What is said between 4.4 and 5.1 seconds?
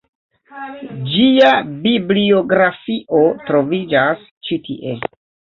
ĉi tie.